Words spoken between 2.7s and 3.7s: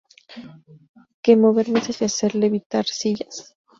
sillas?